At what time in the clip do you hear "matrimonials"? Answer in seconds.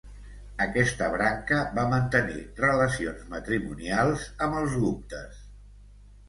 3.35-4.25